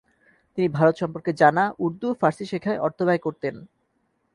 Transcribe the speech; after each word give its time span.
তিনি 0.57 0.67
ভারত 0.67 0.95
সম্পর্কে 0.97 1.31
জানা, 1.33 1.63
উর্দু, 1.79 2.07
ফার্সি 2.13 2.45
শেখায় 2.45 2.81
অর্থব্যয় 2.81 3.21
করতেন। 3.21 3.55